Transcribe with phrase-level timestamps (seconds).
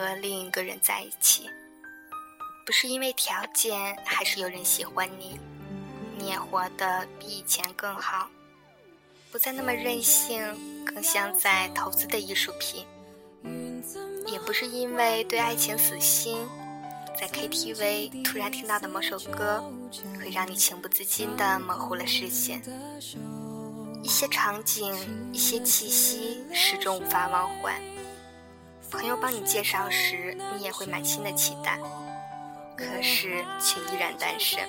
[0.00, 1.48] 和另一个人在一起，
[2.64, 5.38] 不是因为条件，还是有人喜欢你，
[6.16, 8.28] 你也活得比以前更好，
[9.30, 10.42] 不再那么任性，
[10.86, 12.86] 更像在投资的艺术品。
[14.26, 16.38] 也不是因为对爱情死心，
[17.18, 19.62] 在 KTV 突然听到的某首歌，
[20.18, 22.62] 会让你情不自禁地模糊了视线。
[24.02, 24.94] 一些场景，
[25.32, 27.78] 一些气息，始终无法忘怀。
[28.90, 31.78] 朋友帮你介绍时，你也会满心的期待，
[32.76, 34.60] 可是却依然单身。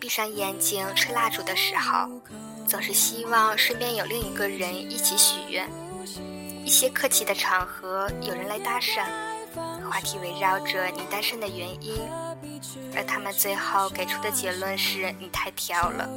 [0.00, 2.08] 闭上眼睛吹蜡烛的时候，
[2.66, 5.68] 总是希望身边有另一个人一起许愿。
[6.64, 9.06] 一些客气的场合，有人来搭讪，
[9.88, 11.96] 话题围绕着你单身的原因，
[12.94, 16.08] 而他们最后给出的结论是你太挑了。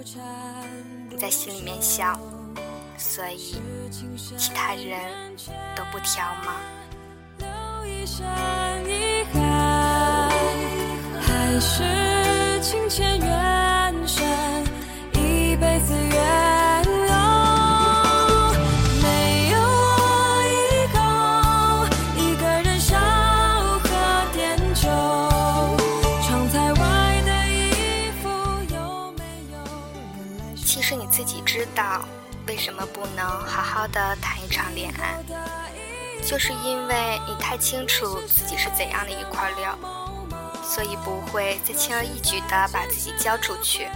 [1.09, 2.19] 你在心里面笑，
[3.01, 3.59] 所以
[4.37, 5.35] 其他人
[5.75, 6.53] 都不挑吗？
[11.19, 11.83] 还是
[12.61, 14.23] 情牵缘深，
[15.13, 15.93] 一辈子。
[19.01, 20.99] 没有我以后，
[22.15, 22.97] 一个人笑
[23.79, 23.89] 喝
[24.31, 24.87] 点酒，
[26.21, 26.81] 窗台外
[27.25, 28.29] 的衣服
[28.73, 29.19] 有没
[29.51, 29.55] 有？
[30.55, 32.05] 其实你自己知道，
[32.51, 35.23] 为什么不能好好的谈一场恋爱？
[36.21, 39.79] 就是因为你太清楚自己是怎样的一块料，
[40.61, 43.87] 所以不会再轻而易举的把自己交出去。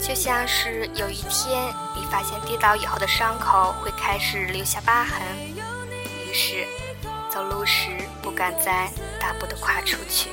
[0.00, 5.22] 就像是有一天你发现跌倒以后的伤口会开始留下疤痕，
[6.26, 6.66] 于是
[7.30, 10.30] 走路时不敢再大步的跨出去，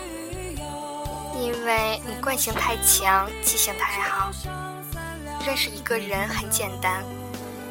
[1.39, 4.31] 因为你惯性太强，记性太好。
[5.45, 7.01] 认识一个人很简单，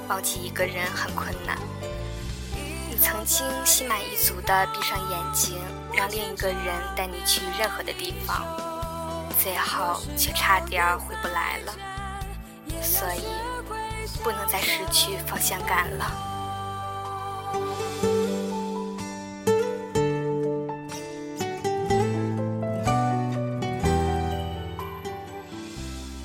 [0.08, 1.58] 忘记一个人很困难。
[2.90, 5.58] 你曾经心满意足地闭上眼睛，
[5.94, 8.46] 让另一个人带你去任何的地方，
[9.38, 11.74] 最后却差点回不来了。
[12.82, 13.22] 所以，
[14.22, 16.10] 不能再失去方向感了。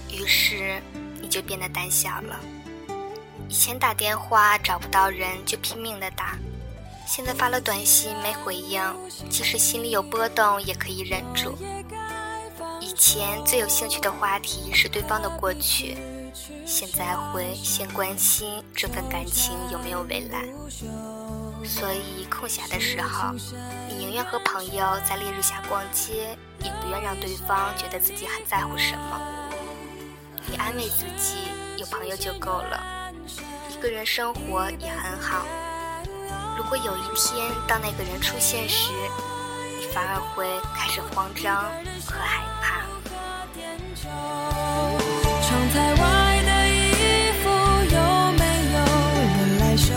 [0.09, 0.81] 于是，
[1.21, 2.39] 你就变得胆小了。
[3.49, 6.37] 以前打电话找不到人，就拼命的打。
[7.05, 8.81] 现在发了短信没回应，
[9.29, 11.55] 即使心里有波动也可以忍住。
[12.81, 15.97] 以前最有兴趣的话题是对方的过去，
[16.65, 20.43] 现在会先关心这份感情有没有未来。
[21.63, 23.33] 所以空暇的时候，
[23.87, 29.21] 你宁愿和朋友在烈日下逛街，也不愿让对方觉得自己很在乎什么。
[30.45, 31.35] 你安慰自己，
[31.77, 33.02] 有朋友就够了，
[33.83, 35.45] 个人生活也很好。
[36.57, 38.93] 如果有一天，当那个人出现时，
[39.77, 41.65] 你反而会开始慌张
[42.07, 42.81] 和害怕。
[45.41, 46.01] 窗台外
[46.45, 46.71] 的衣
[47.43, 47.49] 服
[47.93, 47.99] 有
[48.39, 48.79] 没有
[49.19, 49.91] 人来收？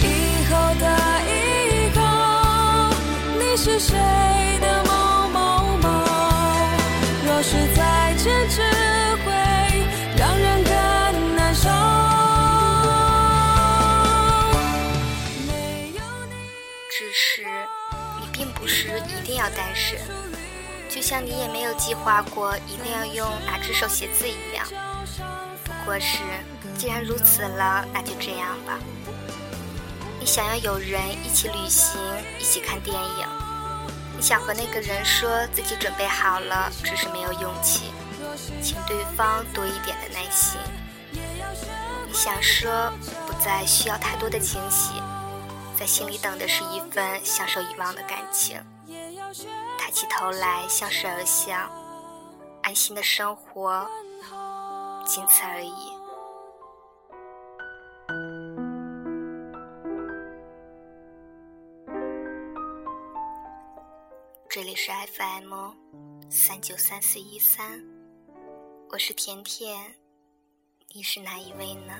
[0.00, 0.06] 以
[0.48, 0.84] 后的
[1.26, 1.98] 以后，
[3.40, 3.98] 你是谁
[16.96, 17.44] 只是，
[18.20, 19.98] 你并不是一定要单身，
[20.88, 24.64] 就像你也没有计划过一定要用哪只手写字一样。
[25.64, 26.22] 不过是，
[26.78, 28.78] 既然如此了，那就这样吧。
[30.20, 32.00] 你想要有人一起旅行，
[32.38, 33.26] 一起看电影。
[34.16, 37.90] 你想和那个人说自己准备好了，只是没有勇气，
[38.62, 40.60] 请对方多一点的耐心。
[42.06, 42.92] 你想说
[43.26, 44.92] 不再需要太多的惊喜。
[45.76, 48.58] 在心里等的是一份相守遗忘的感情，
[49.76, 51.68] 抬起头来相视而笑，
[52.62, 53.86] 安心的生活，
[55.04, 55.92] 仅此而已。
[64.48, 65.72] 这里是 FM
[66.30, 67.82] 三九三四一三，
[68.90, 69.96] 我是甜甜，
[70.94, 71.94] 你是哪一位呢？